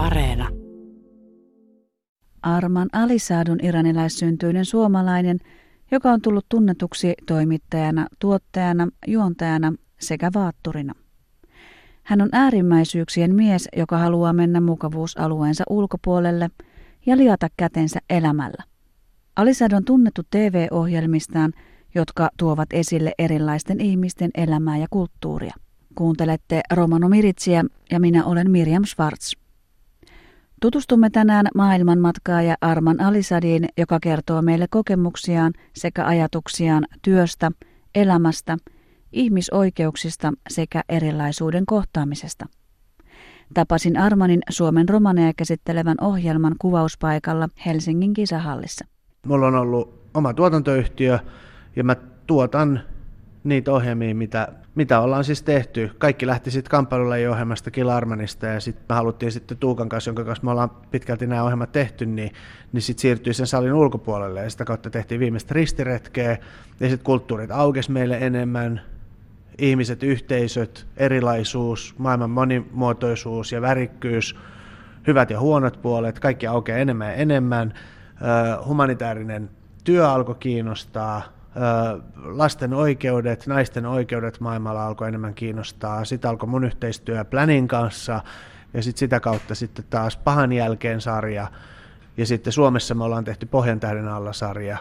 [0.00, 0.48] Areena.
[2.42, 5.38] Arman Alisadun iranilaissyntyinen suomalainen,
[5.90, 10.94] joka on tullut tunnetuksi toimittajana, tuottajana, juontajana sekä vaatturina.
[12.02, 16.50] Hän on äärimmäisyyksien mies, joka haluaa mennä mukavuusalueensa ulkopuolelle
[17.06, 18.64] ja liata kätensä elämällä.
[19.36, 21.52] Alisad on tunnettu TV-ohjelmistaan,
[21.94, 25.54] jotka tuovat esille erilaisten ihmisten elämää ja kulttuuria.
[25.94, 29.39] Kuuntelette Romano Miritsiä ja minä olen Miriam Schwartz.
[30.60, 37.50] Tutustumme tänään maailmanmatkaaja Arman Alisadiin, joka kertoo meille kokemuksiaan sekä ajatuksiaan työstä,
[37.94, 38.56] elämästä,
[39.12, 42.46] ihmisoikeuksista sekä erilaisuuden kohtaamisesta.
[43.54, 48.84] Tapasin Armanin Suomen romaneja käsittelevän ohjelman kuvauspaikalla Helsingin kisahallissa.
[49.26, 51.18] Mulla on ollut oma tuotantoyhtiö
[51.76, 51.96] ja mä
[52.26, 52.80] tuotan
[53.44, 55.90] niitä ohjelmia, mitä, mitä ollaan siis tehty.
[55.98, 60.50] Kaikki lähti sitten kamppailulajiohjelmasta Kilarmanista ja sitten me haluttiin sitten Tuukan kanssa, jonka kanssa me
[60.50, 62.32] ollaan pitkälti nämä ohjelmat tehty, niin,
[62.72, 66.38] niin sitten siirtyi sen salin ulkopuolelle ja sitä kautta tehtiin viimeistä ristiretkeä
[66.80, 68.80] ja sitten kulttuurit aukesi meille enemmän,
[69.58, 74.36] ihmiset, yhteisöt, erilaisuus, maailman monimuotoisuus ja värikkyys,
[75.06, 77.74] hyvät ja huonot puolet, kaikki aukeaa enemmän ja enemmän.
[78.66, 79.50] Humanitaarinen
[79.84, 81.22] työ alkoi kiinnostaa,
[82.14, 86.04] lasten oikeudet, naisten oikeudet maailmalla alkoi enemmän kiinnostaa.
[86.04, 88.20] Sitten alkoi mun yhteistyö Planin kanssa
[88.74, 91.46] ja sitten sitä kautta sitten taas Pahan jälkeen sarja.
[92.16, 94.78] Ja sitten Suomessa me ollaan tehty Pohjantähden alla sarja,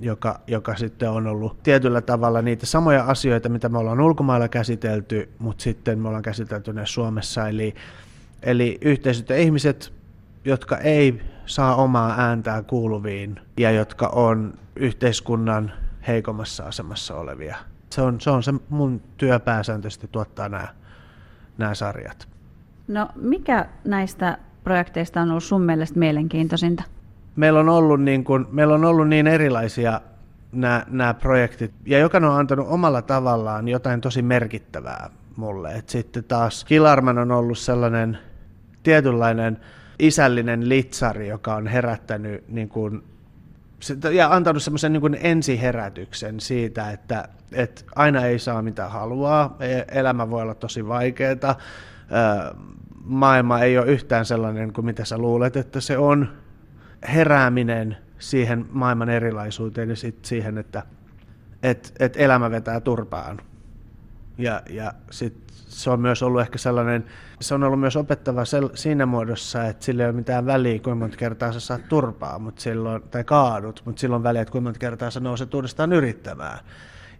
[0.00, 5.28] joka, joka sitten on ollut tietyllä tavalla niitä samoja asioita, mitä me ollaan ulkomailla käsitelty,
[5.38, 7.48] mutta sitten me ollaan käsitelty ne Suomessa.
[7.48, 7.74] Eli,
[8.42, 9.92] eli yhteisöt ja ihmiset,
[10.44, 15.72] jotka ei saa omaa ääntää kuuluviin ja jotka on yhteiskunnan
[16.06, 17.56] heikommassa asemassa olevia.
[17.90, 20.68] Se on se, on se mun työ pääsääntöisesti tuottaa nämä,
[21.58, 22.28] nämä sarjat.
[22.88, 26.82] No mikä näistä projekteista on ollut sun mielestä mielenkiintoisinta?
[27.36, 30.00] Meillä on ollut niin, kuin, meillä on ollut niin erilaisia
[30.52, 35.74] nämä, nämä projektit, ja jokainen on antanut omalla tavallaan jotain tosi merkittävää mulle.
[35.74, 38.18] Et sitten taas Kilarman on ollut sellainen
[38.82, 39.58] tietynlainen
[39.98, 43.02] isällinen litsari, joka on herättänyt niin kuin
[44.12, 50.30] ja antanut semmoisen niin ensiherätyksen siitä, että, että aina ei saa mitä haluaa, e, elämä
[50.30, 51.56] voi olla tosi vaikeaa,
[53.04, 56.28] maailma ei ole yhtään sellainen kuin mitä sä luulet, että se on.
[57.14, 60.82] Herääminen siihen maailman erilaisuuteen ja sit siihen, että
[61.62, 63.40] et, et elämä vetää turpaan.
[64.38, 67.04] Ja, ja sit se on myös ollut ehkä sellainen,
[67.40, 70.94] se on ollut myös opettava sel, siinä muodossa, että sillä ei ole mitään väliä, kuinka
[70.94, 74.78] monta kertaa sä saat turpaa mutta silloin, tai kaadut, mutta silloin väliä, että kuinka monta
[74.78, 76.58] kertaa sä nouset uudestaan yrittämään,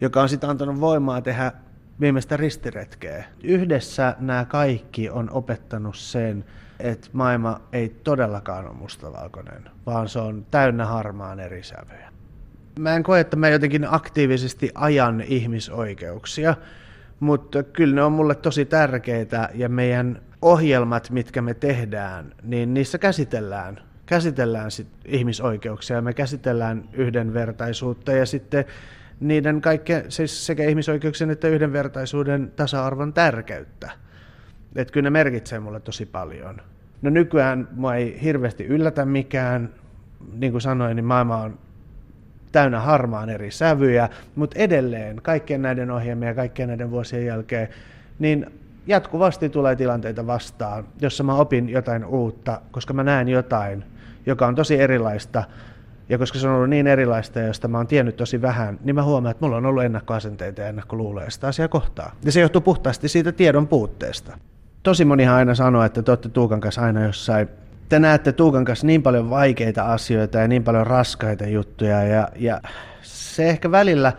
[0.01, 1.53] joka on sitten antanut voimaa tehdä
[2.01, 3.25] viimeistä ristiretkeä.
[3.43, 6.45] Yhdessä nämä kaikki on opettanut sen,
[6.81, 12.13] että maailma ei todellakaan ole mustavalkoinen, vaan se on täynnä harmaan eri sävyjä.
[12.79, 16.55] Mä en koe, että mä jotenkin aktiivisesti ajan ihmisoikeuksia,
[17.21, 22.99] mutta kyllä ne on mulle tosi tärkeitä ja meidän ohjelmat, mitkä me tehdään, niin niissä
[22.99, 28.65] käsitellään, käsitellään sit ihmisoikeuksia, me käsitellään yhdenvertaisuutta ja sitten
[29.21, 33.91] niiden kaikke, siis sekä ihmisoikeuksien että yhdenvertaisuuden tasa-arvon tärkeyttä.
[34.77, 36.61] Että kyllä ne merkitsee mulle tosi paljon.
[37.03, 39.75] No nykyään mua ei hirveästi yllätä mikään.
[40.33, 41.59] Niin kuin sanoin, niin maailma on
[42.53, 47.69] täynnä harmaan eri sävyjä, mutta edelleen kaikkien näiden ohjelmien ja kaikkien näiden vuosien jälkeen,
[48.19, 48.47] niin
[48.87, 53.85] jatkuvasti tulee tilanteita vastaan, jossa mä opin jotain uutta, koska mä näen jotain,
[54.27, 55.45] joka on tosi erilaista,
[56.09, 59.03] ja koska se on ollut niin erilaista, josta mä oon tiennyt tosi vähän, niin mä
[59.03, 62.13] huomaan, että mulla on ollut ennakkoasenteita ja ennakkoluuloja sitä asiaa kohtaa.
[62.25, 64.39] Ja se johtuu puhtaasti siitä tiedon puutteesta.
[64.83, 67.49] Tosi monihan aina sanoo, että te olette Tuukan kanssa aina jossain
[67.89, 72.61] te näette Tuukan kanssa niin paljon vaikeita asioita ja niin paljon raskaita juttuja ja, ja
[73.03, 74.13] se ehkä välillä,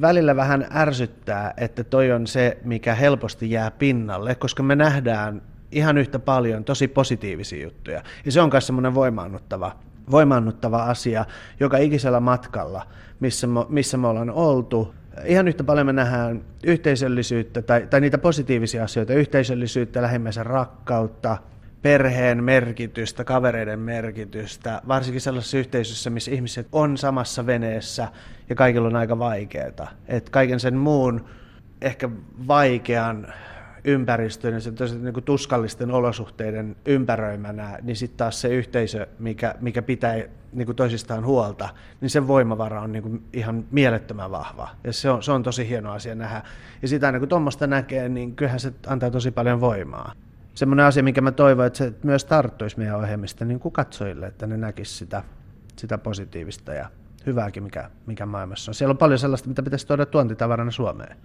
[0.00, 5.98] välillä vähän ärsyttää, että toi on se, mikä helposti jää pinnalle, koska me nähdään ihan
[5.98, 8.02] yhtä paljon tosi positiivisia juttuja.
[8.24, 9.76] Ja se on myös semmoinen voimaannuttava,
[10.10, 11.24] voimaannuttava asia
[11.60, 12.86] joka ikisellä matkalla,
[13.20, 14.94] missä me, missä me ollaan oltu.
[15.24, 21.38] Ihan yhtä paljon me nähdään yhteisöllisyyttä tai, tai niitä positiivisia asioita, yhteisöllisyyttä, lähimmäisen rakkautta,
[21.82, 28.08] perheen merkitystä, kavereiden merkitystä, varsinkin sellaisessa yhteisössä, missä ihmiset on samassa veneessä
[28.48, 29.90] ja kaikilla on aika vaikeaa.
[30.08, 31.24] Et kaiken sen muun
[31.80, 32.10] ehkä
[32.48, 33.32] vaikean
[33.84, 40.14] ympäristön ja sen niin tuskallisten olosuhteiden ympäröimänä, niin sitten taas se yhteisö, mikä, mikä pitää
[40.52, 41.68] niin kuin toisistaan huolta,
[42.00, 44.68] niin sen voimavara on niin kuin ihan mielettömän vahva.
[44.84, 46.42] Ja se on, se on tosi hieno asia nähdä.
[46.82, 50.12] Ja sitä aina kun tuommoista näkee, niin kyllähän se antaa tosi paljon voimaa
[50.58, 54.46] semmoinen asia, mikä mä toivon, että se myös tarttuisi meidän ohjelmista niin kuin katsojille, että
[54.46, 55.22] ne näkisi sitä,
[55.76, 56.88] sitä positiivista ja
[57.26, 58.74] hyvääkin, mikä, mikä maailmassa on.
[58.74, 61.16] Siellä on paljon sellaista, mitä pitäisi tuoda tuontitavarana Suomeen.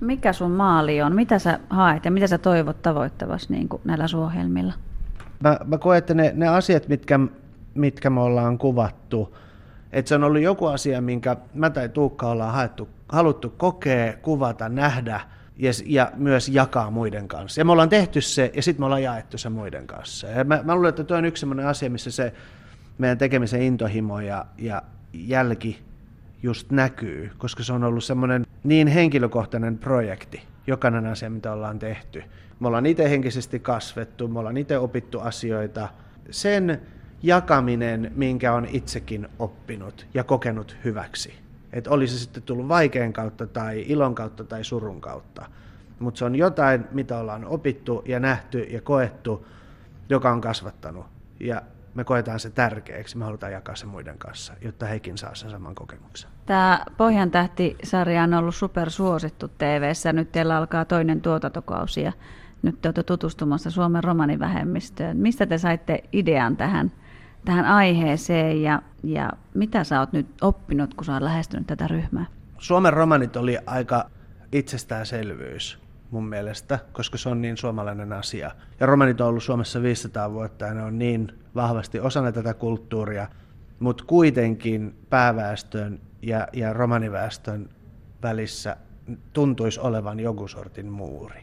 [0.00, 1.14] Mikä sun maali on?
[1.14, 4.74] Mitä sä haet ja mitä sä toivot tavoittavasti niin kuin näillä suohelmilla?
[5.40, 7.20] Mä, mä koen, että ne, ne asiat, mitkä,
[7.74, 9.36] mitkä me ollaan kuvattu,
[9.92, 14.68] että se on ollut joku asia, minkä mä tai Tuukka ollaan haettu, haluttu kokea, kuvata,
[14.68, 15.20] nähdä
[15.58, 17.60] ja, ja myös jakaa muiden kanssa.
[17.60, 20.26] Ja me ollaan tehty se ja sitten me ollaan jaettu se muiden kanssa.
[20.26, 22.32] Ja mä, mä luulen, että tuo on yksi sellainen asia, missä se
[22.98, 25.82] meidän tekemisen intohimo ja, ja jälki
[26.42, 32.22] just näkyy, koska se on ollut semmoinen niin henkilökohtainen projekti, jokainen asia, mitä ollaan tehty.
[32.60, 35.88] Me ollaan itse henkisesti kasvettu, me ollaan itse opittu asioita.
[36.30, 36.80] Sen
[37.22, 41.43] jakaminen, minkä on itsekin oppinut ja kokenut hyväksi.
[41.74, 45.46] Että oli se sitten tullut vaikean kautta tai ilon kautta tai surun kautta.
[45.98, 49.46] Mutta se on jotain, mitä ollaan opittu ja nähty ja koettu,
[50.08, 51.06] joka on kasvattanut.
[51.40, 51.62] Ja
[51.94, 55.74] me koetaan se tärkeäksi, me halutaan jakaa se muiden kanssa, jotta hekin saa sen saman
[55.74, 56.30] kokemuksen.
[56.46, 62.12] Tämä Pohjan tähti-sarja on ollut supersuosittu tv Nyt teillä alkaa toinen tuotantokausi ja
[62.62, 65.16] nyt te olette tutustumassa Suomen romanivähemmistöön.
[65.16, 66.92] Mistä te saitte idean tähän,
[67.44, 72.26] tähän aiheeseen ja, ja mitä sä oot nyt oppinut, kun sä oot lähestynyt tätä ryhmää?
[72.58, 74.10] Suomen romanit oli aika
[74.52, 78.50] itsestäänselvyys mun mielestä, koska se on niin suomalainen asia.
[78.80, 83.28] Ja romanit on ollut Suomessa 500 vuotta ja ne on niin vahvasti osana tätä kulttuuria,
[83.80, 87.68] mutta kuitenkin pääväestön ja, ja romaniväestön
[88.22, 88.76] välissä
[89.32, 91.40] tuntuisi olevan joku sortin muuri.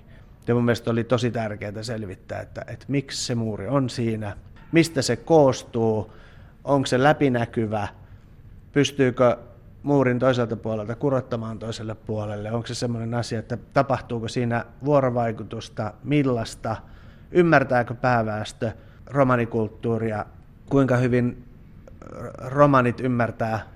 [0.48, 4.38] Ja mun mielestä oli tosi tärkeää selvittää, että, että miksi se muuri on siinä,
[4.72, 6.14] mistä se koostuu,
[6.64, 7.88] onko se läpinäkyvä,
[8.72, 9.38] pystyykö
[9.84, 12.52] muurin toiselta puolelta kurottamaan toiselle puolelle?
[12.52, 16.76] Onko se sellainen asia, että tapahtuuko siinä vuorovaikutusta, millaista,
[17.32, 18.72] ymmärtääkö pääväestö
[19.06, 20.26] romanikulttuuria,
[20.70, 21.44] kuinka hyvin
[22.38, 23.68] romanit ymmärtää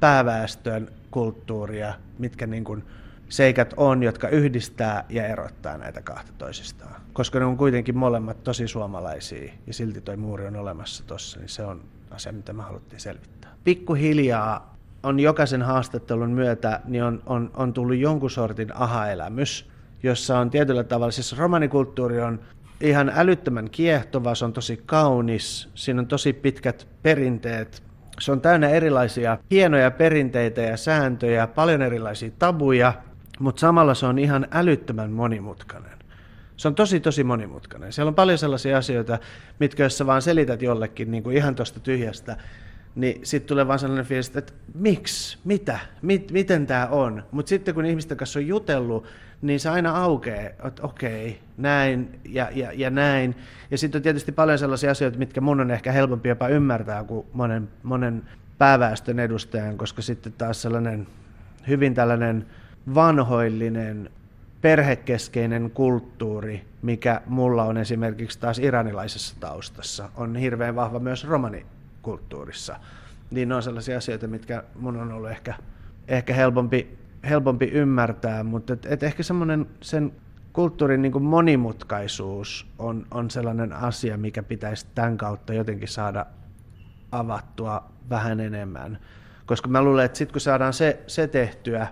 [0.00, 2.84] pääväestön kulttuuria, mitkä niin kuin
[3.32, 7.02] seikat on, jotka yhdistää ja erottaa näitä kahta toisistaan.
[7.12, 11.48] Koska ne on kuitenkin molemmat tosi suomalaisia ja silti toi muuri on olemassa tuossa, niin
[11.48, 11.80] se on
[12.10, 13.50] asia, mitä me haluttiin selvittää.
[13.64, 19.70] Pikkuhiljaa on jokaisen haastattelun myötä niin on, on, on tullut jonkun sortin aha-elämys,
[20.02, 22.40] jossa on tietyllä tavalla, siis romanikulttuuri on
[22.80, 27.82] ihan älyttömän kiehtova, se on tosi kaunis, siinä on tosi pitkät perinteet,
[28.20, 32.94] se on täynnä erilaisia hienoja perinteitä ja sääntöjä, paljon erilaisia tabuja,
[33.42, 35.98] mutta samalla se on ihan älyttömän monimutkainen.
[36.56, 37.92] Se on tosi, tosi monimutkainen.
[37.92, 39.18] Siellä on paljon sellaisia asioita,
[39.58, 42.36] mitkä jos sä vaan selität jollekin niin kuin ihan tuosta tyhjästä,
[42.94, 47.22] niin sitten tulee vaan sellainen fiilis, että miksi, mitä, mit, miten tämä on.
[47.32, 49.06] Mutta sitten kun ihmisten kanssa on jutellut,
[49.42, 53.36] niin se aina aukeaa, että okei, näin ja, ja, ja näin.
[53.70, 57.26] Ja sitten on tietysti paljon sellaisia asioita, mitkä mun on ehkä helpompi jopa ymmärtää kuin
[57.32, 58.22] monen, monen
[58.58, 61.06] pääväestön edustajan, koska sitten taas sellainen
[61.68, 62.46] hyvin tällainen
[62.94, 64.10] vanhoillinen,
[64.60, 71.66] perhekeskeinen kulttuuri, mikä mulla on esimerkiksi taas iranilaisessa taustassa, on hirveän vahva myös romani
[72.02, 72.76] kulttuurissa.
[73.30, 75.54] Niin ne on sellaisia asioita, mitkä mun on ollut ehkä,
[76.08, 76.98] ehkä helpompi,
[77.28, 80.12] helpompi ymmärtää, mutta et, et ehkä semmoinen sen
[80.52, 86.26] kulttuurin niin kuin monimutkaisuus on, on sellainen asia, mikä pitäisi tämän kautta jotenkin saada
[87.12, 88.98] avattua vähän enemmän.
[89.46, 91.86] Koska mä luulen, että sitten kun saadaan se, se tehtyä,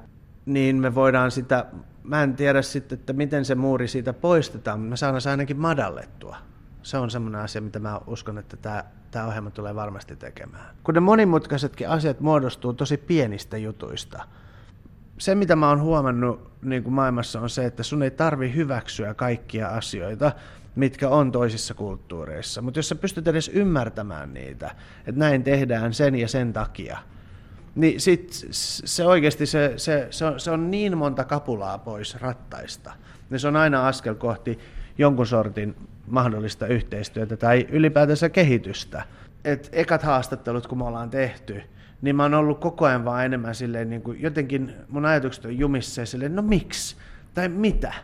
[0.52, 1.66] niin me voidaan sitä,
[2.02, 5.60] mä en tiedä sitten, että miten se muuri siitä poistetaan, mutta me saadaan se ainakin
[5.60, 6.36] madallettua
[6.82, 10.74] se on semmoinen asia, mitä mä uskon, että tämä, tämä ohjelma tulee varmasti tekemään.
[10.84, 14.22] Kun ne monimutkaisetkin asiat muodostuu tosi pienistä jutuista.
[15.18, 19.14] Se, mitä mä oon huomannut niin kuin maailmassa, on se, että sun ei tarvi hyväksyä
[19.14, 20.32] kaikkia asioita,
[20.76, 22.62] mitkä on toisissa kulttuureissa.
[22.62, 24.70] Mutta jos sä pystyt edes ymmärtämään niitä,
[25.06, 26.98] että näin tehdään sen ja sen takia,
[27.74, 28.30] niin sit
[28.84, 32.92] se oikeasti se, se, se, on, se on niin monta kapulaa pois rattaista.
[33.30, 34.58] Ja se on aina askel kohti
[34.98, 39.02] jonkun sortin mahdollista yhteistyötä tai ylipäätänsä kehitystä.
[39.44, 41.62] Et ekat haastattelut, kun me ollaan tehty,
[42.02, 45.58] niin mä oon ollut koko ajan vaan enemmän silleen, niin kuin jotenkin mun ajatukset on
[45.58, 46.96] jumissa ja silleen, no miksi?
[47.34, 47.94] Tai mitä?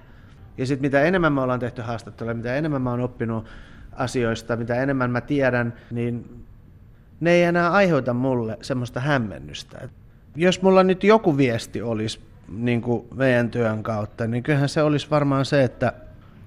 [0.58, 3.46] Ja sitten mitä enemmän me ollaan tehty haastatteluja, mitä enemmän mä oon oppinut
[3.92, 6.45] asioista, mitä enemmän mä tiedän, niin
[7.20, 9.88] ne ei enää aiheuta mulle semmoista hämmennystä.
[10.36, 15.10] Jos mulla nyt joku viesti olisi niin kuin meidän työn kautta, niin kyllähän se olisi
[15.10, 15.92] varmaan se, että,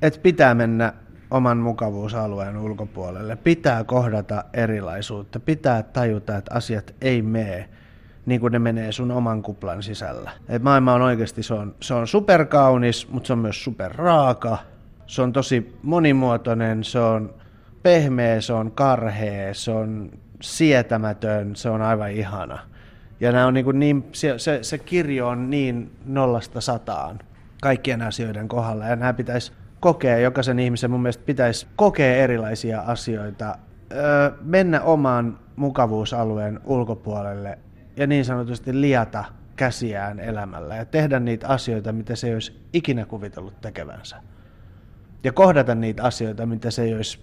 [0.02, 0.94] että pitää mennä
[1.32, 3.36] oman mukavuusalueen ulkopuolelle.
[3.36, 7.70] Pitää kohdata erilaisuutta, pitää tajuta, että asiat ei mene
[8.26, 10.32] niin kuin ne menee sun oman kuplan sisällä.
[10.50, 14.58] Et maailma on oikeasti, se on, se on superkaunis, mutta se on myös superraaka.
[15.08, 17.34] Se on tosi monimuotoinen, se on
[17.84, 22.60] pehmeä, se on karhea, se on sietämätön, se on aivan ihana.
[23.19, 27.19] Ja nämä on niin, niin se, se, se kirjo on niin nollasta sataan
[27.62, 28.86] kaikkien asioiden kohdalla.
[28.86, 33.58] Ja nämä pitäisi kokea, jokaisen ihmisen mun mielestä pitäisi kokea erilaisia asioita,
[33.91, 37.58] öö, mennä oman mukavuusalueen ulkopuolelle
[37.98, 43.05] ja niin sanotusti liata käsiään elämällä ja tehdä niitä asioita, mitä se ei olisi ikinä
[43.05, 44.17] kuvitellut tekevänsä.
[45.24, 47.19] Ja kohdata niitä asioita, mitä se ei olisi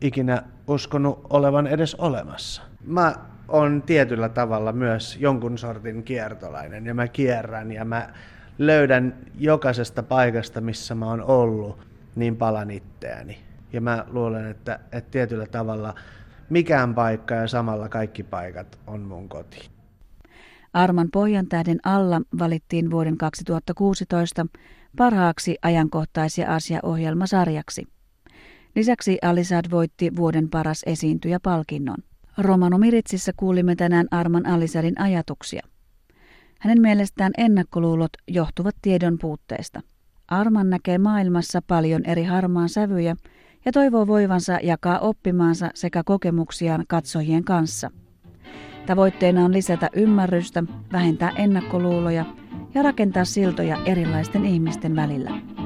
[0.00, 2.62] ikinä uskonut olevan edes olemassa.
[2.84, 3.14] Mä
[3.48, 8.08] on tietyllä tavalla myös jonkun sortin kiertolainen ja mä kierrän ja mä
[8.58, 11.78] löydän jokaisesta paikasta, missä mä oon ollut,
[12.16, 13.38] niin palan itteäni.
[13.72, 15.94] Ja mä luulen, että, että tietyllä tavalla
[16.50, 19.70] mikään paikka ja samalla kaikki paikat on mun koti.
[20.72, 24.46] Arman Pohjantähden alla valittiin vuoden 2016
[24.96, 27.97] parhaaksi ajankohtaisia asiaohjelmasarjaksi.
[28.76, 31.96] Lisäksi Alisad voitti vuoden paras esiintyjä palkinnon.
[32.38, 35.62] Romano Miritsissä kuulimme tänään Arman Alisadin ajatuksia.
[36.60, 39.80] Hänen mielestään ennakkoluulot johtuvat tiedon puutteesta.
[40.28, 43.16] Arman näkee maailmassa paljon eri harmaan sävyjä
[43.64, 47.90] ja toivoo voivansa jakaa oppimaansa sekä kokemuksiaan katsojien kanssa.
[48.86, 52.24] Tavoitteena on lisätä ymmärrystä, vähentää ennakkoluuloja
[52.74, 55.57] ja rakentaa siltoja erilaisten ihmisten välillä.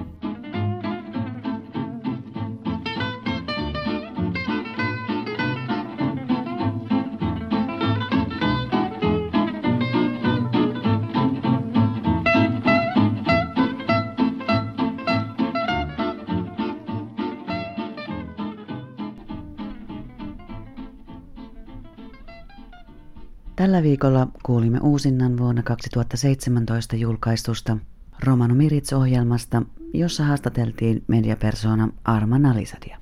[23.57, 27.79] Tällä viikolla kuulimme uusinnan vuonna 2017 julkaistusta
[28.25, 29.63] Romano Mirits-ohjelmasta,
[29.95, 32.99] jossa haastateltiin mediapersona Arma Nalisadia.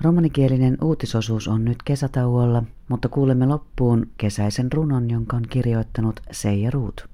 [0.00, 7.08] Romanikielinen uutisosuus on nyt kesätauolla, mutta kuulemme loppuun kesäisen runon, jonka on kirjoittanut Seija Ruut.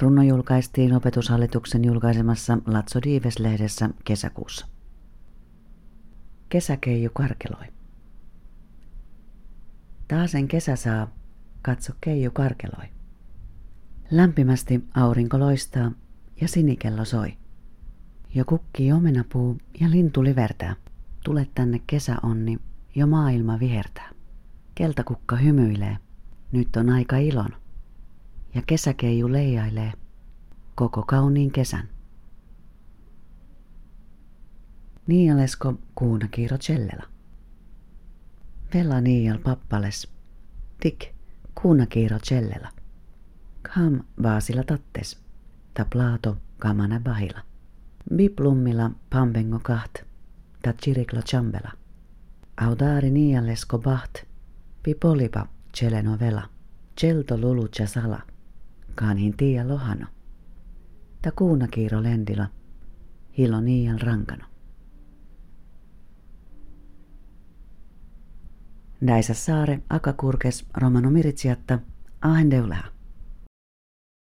[0.00, 4.66] Runno julkaistiin opetushallituksen julkaisemassa Latso Dives-lehdessä kesäkuussa.
[6.48, 7.66] Kesäkeiju karkeloi.
[10.08, 11.08] Taasen kesä saa
[11.66, 12.86] Katso Keiju karkeloi.
[14.10, 15.92] Lämpimästi aurinko loistaa
[16.40, 17.36] ja sinikello soi.
[18.34, 20.76] Jo kukkii omenapuu ja lintu livertää.
[21.24, 22.58] Tule tänne kesäonni,
[22.94, 24.10] jo maailma vihertää.
[24.74, 25.96] Keltakukka hymyilee,
[26.52, 27.50] nyt on aika ilon.
[28.54, 29.92] Ja kesäkeiju leijailee
[30.74, 31.88] koko kauniin kesän.
[35.06, 37.02] Niialesko kuuna kiiro cellela.
[38.74, 40.08] Vella niial pappales.
[40.80, 41.15] Tik
[41.86, 42.68] kiiro cellela.
[43.62, 45.18] Kam vaasilla tattes,
[45.74, 47.42] ta plato kamana bahila.
[48.16, 50.04] Biplummilla pambengo kaht,
[50.62, 51.72] ta chiriklo chambela.
[52.56, 54.24] Audari nialesko baht,
[54.82, 56.48] pipolipa celeno vela.
[57.00, 58.22] Celto lulu sala,
[58.94, 60.06] kaanhin tiia lohano.
[61.22, 61.30] Ta
[61.68, 62.48] kiiro lendila,
[63.38, 64.44] hilo niial rankano.
[69.00, 71.78] Näisä saare akakurkes romano miritsiatta
[72.22, 72.95] ahendeulaha.